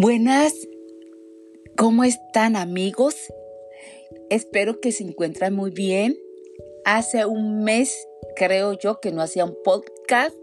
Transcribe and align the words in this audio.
Buenas, 0.00 0.54
¿cómo 1.76 2.04
están 2.04 2.54
amigos? 2.54 3.16
Espero 4.30 4.78
que 4.78 4.92
se 4.92 5.02
encuentren 5.02 5.52
muy 5.56 5.72
bien. 5.72 6.16
Hace 6.84 7.26
un 7.26 7.64
mes 7.64 8.06
creo 8.36 8.74
yo 8.74 9.00
que 9.00 9.10
no 9.10 9.22
hacía 9.22 9.44
un 9.44 9.56
podcast, 9.64 10.36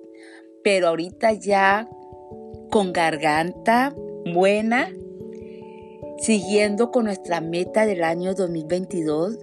pero 0.61 0.89
ahorita 0.89 1.31
ya 1.31 1.87
con 2.69 2.91
garganta 2.91 3.95
buena, 4.33 4.91
siguiendo 6.17 6.91
con 6.91 7.05
nuestra 7.05 7.39
meta 7.39 7.85
del 7.85 8.03
año 8.03 8.33
2022 8.33 9.37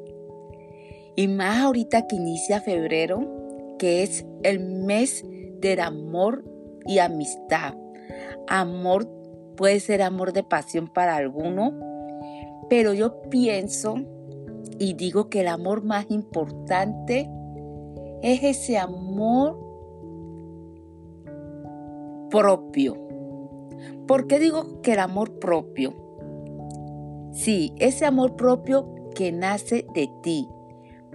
y 1.17 1.27
más 1.29 1.63
ahorita 1.63 2.07
que 2.07 2.17
inicia 2.17 2.61
febrero, 2.61 3.27
que 3.79 4.03
es 4.03 4.27
el 4.43 4.61
mes 4.61 5.25
del 5.63 5.81
amor 5.81 6.44
y 6.85 6.99
amistad. 6.99 7.72
Amor 8.47 9.21
puede 9.57 9.81
ser 9.81 10.03
amor 10.03 10.33
de 10.33 10.43
pasión 10.43 10.89
para 10.89 11.17
alguno, 11.17 11.73
pero 12.69 12.93
yo 12.95 13.23
pienso 13.23 13.97
y 14.79 14.95
digo 14.95 15.29
que 15.29 15.41
el 15.41 15.49
amor 15.49 15.85
más 15.85 16.07
importante 16.11 17.31
es 18.23 18.43
ese 18.43 18.79
amor 18.79 19.59
propio. 22.31 22.97
¿Por 24.07 24.27
qué 24.27 24.39
digo 24.39 24.81
que 24.83 24.93
el 24.93 25.01
amor 25.01 25.39
propio? 25.39 25.95
Sí, 27.33 27.75
ese 27.79 28.05
amor 28.05 28.37
propio 28.37 28.95
que 29.14 29.33
nace 29.33 29.87
de 29.95 30.11
ti. 30.23 30.49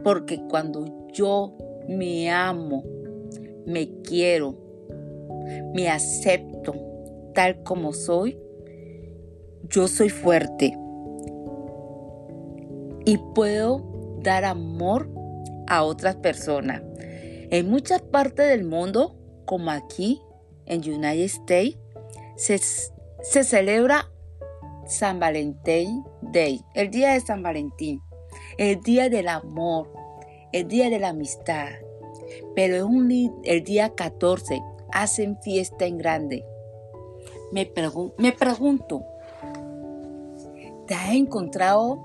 Porque 0.04 0.42
cuando 0.48 1.08
yo 1.12 1.54
me 1.88 2.30
amo, 2.30 2.84
me 3.66 4.02
quiero, 4.02 4.56
me 5.74 5.90
acepto 5.90 6.87
tal 7.38 7.62
como 7.62 7.94
soy, 7.94 8.36
yo 9.70 9.88
soy 9.88 10.10
fuerte 10.10 10.76
y 13.06 13.20
puedo 13.36 14.18
dar 14.24 14.44
amor 14.44 15.08
a 15.68 15.84
otras 15.84 16.16
personas. 16.16 16.82
En 17.52 17.70
muchas 17.70 18.02
partes 18.02 18.50
del 18.50 18.64
mundo, 18.64 19.16
como 19.46 19.70
aquí 19.70 20.20
en 20.66 20.80
United 20.80 21.26
States, 21.26 21.78
se, 22.38 22.58
se 22.58 23.44
celebra 23.44 24.12
San 24.88 25.20
Valentín 25.20 26.04
Day, 26.24 26.60
el 26.74 26.90
día 26.90 27.14
de 27.14 27.20
San 27.20 27.44
Valentín, 27.44 28.02
el 28.58 28.82
día 28.82 29.10
del 29.10 29.28
amor, 29.28 29.94
el 30.54 30.68
día 30.68 30.90
de 30.90 30.98
la 30.98 31.10
amistad. 31.10 31.70
Pero 32.56 32.78
es 32.78 32.82
un, 32.82 33.42
el 33.44 33.64
día 33.64 33.94
14 33.94 34.60
hacen 34.92 35.40
fiesta 35.44 35.86
en 35.86 36.00
grande. 36.00 36.44
Me, 37.52 37.72
me 38.18 38.32
pregunto, 38.34 39.04
¿te 40.86 40.96
has 40.96 41.12
encontrado 41.12 42.00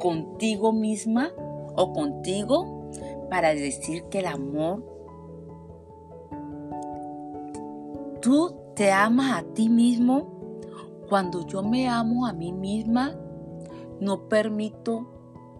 contigo 0.00 0.72
misma 0.72 1.30
o 1.76 1.92
contigo 1.92 2.90
para 3.30 3.54
decir 3.54 4.04
que 4.04 4.20
el 4.20 4.26
amor, 4.26 4.84
tú 8.20 8.56
te 8.74 8.90
amas 8.90 9.40
a 9.40 9.42
ti 9.54 9.68
mismo? 9.68 10.40
Cuando 11.08 11.46
yo 11.46 11.62
me 11.62 11.88
amo 11.88 12.26
a 12.26 12.32
mí 12.32 12.52
misma, 12.52 13.14
no 14.00 14.28
permito 14.28 15.06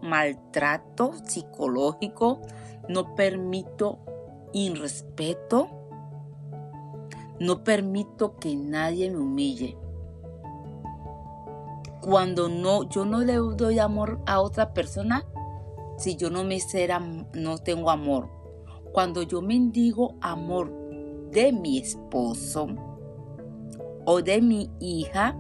maltrato 0.03 1.13
psicológico, 1.25 2.41
no 2.89 3.15
permito 3.15 3.99
irrespeto, 4.53 5.69
no 7.41 7.65
permito 7.65 8.37
que 8.37 8.55
nadie 8.55 9.11
me 9.11 9.19
humille. 9.19 9.77
Cuando 12.03 12.49
no, 12.49 12.89
yo 12.89 13.05
no 13.05 13.21
le 13.21 13.35
doy 13.35 13.79
amor 13.79 14.21
a 14.27 14.41
otra 14.41 14.73
persona, 14.73 15.25
si 15.99 16.17
yo 16.17 16.31
no 16.31 16.45
me 16.45 16.61
será, 16.61 17.01
no 17.01 17.59
tengo 17.59 17.91
amor. 17.91 18.29
Cuando 18.93 19.23
yo 19.23 19.41
mendigo 19.41 20.17
amor 20.21 20.71
de 21.31 21.53
mi 21.53 21.79
esposo 21.79 22.69
o 24.05 24.23
de 24.23 24.43
mi 24.43 24.71
hija, 24.79 25.37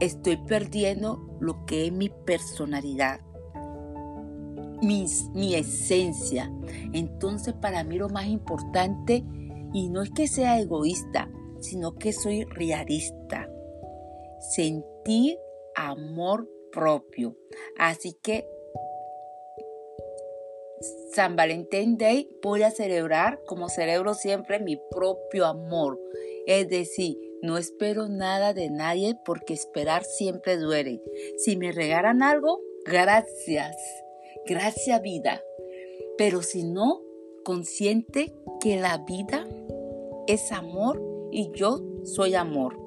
estoy 0.00 0.36
perdiendo 0.36 1.28
lo 1.40 1.64
que 1.66 1.86
es 1.86 1.92
mi 1.92 2.08
personalidad, 2.08 3.20
mi, 4.82 5.06
mi 5.34 5.54
esencia. 5.54 6.52
Entonces 6.92 7.54
para 7.54 7.82
mí 7.82 7.96
lo 7.96 8.08
más 8.08 8.26
importante, 8.26 9.24
y 9.72 9.88
no 9.90 10.02
es 10.02 10.10
que 10.10 10.28
sea 10.28 10.58
egoísta, 10.58 11.30
sino 11.60 11.94
que 11.94 12.12
soy 12.12 12.44
realista. 12.44 13.48
Sentir 14.54 15.38
amor 15.74 16.48
propio. 16.72 17.36
Así 17.78 18.14
que 18.22 18.46
San 21.12 21.34
Valentín 21.34 21.96
Day 21.96 22.28
voy 22.42 22.62
a 22.62 22.70
celebrar 22.70 23.40
como 23.46 23.68
celebro 23.68 24.14
siempre 24.14 24.60
mi 24.60 24.80
propio 24.90 25.46
amor. 25.46 25.98
Es 26.46 26.68
decir, 26.68 27.16
no 27.42 27.58
espero 27.58 28.08
nada 28.08 28.54
de 28.54 28.70
nadie 28.70 29.16
porque 29.24 29.54
esperar 29.54 30.04
siempre 30.04 30.56
duele. 30.56 31.02
Si 31.38 31.56
me 31.56 31.72
regalan 31.72 32.22
algo, 32.22 32.60
gracias. 32.84 33.76
Gracias 34.46 35.02
vida. 35.02 35.42
Pero 36.16 36.42
si 36.42 36.64
no, 36.64 37.02
consciente 37.44 38.34
que 38.60 38.76
la 38.76 38.98
vida 38.98 39.46
es 40.26 40.52
amor 40.52 41.02
y 41.30 41.50
yo 41.54 41.80
soy 42.04 42.34
amor. 42.34 42.78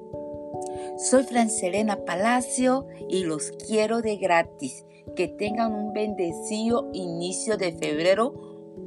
Soy 0.98 1.24
Francelena 1.24 2.04
Palacio 2.04 2.86
y 3.08 3.24
los 3.24 3.52
quiero 3.52 4.02
de 4.02 4.16
gratis. 4.16 4.84
Que 5.16 5.28
tengan 5.28 5.74
un 5.74 5.92
bendecido 5.92 6.88
inicio 6.92 7.56
de 7.56 7.72
febrero 7.72 8.32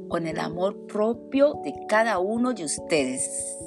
con 0.08 0.26
el 0.26 0.40
amor 0.40 0.86
propio 0.86 1.54
de 1.62 1.74
cada 1.88 2.18
uno 2.18 2.54
de 2.54 2.64
ustedes. 2.64 3.58